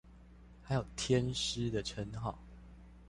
[0.63, 2.35] 還有天師的稱號